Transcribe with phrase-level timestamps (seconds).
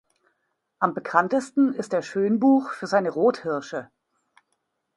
[0.79, 3.91] Am bekanntesten ist der Schönbuch für seine Rothirsche.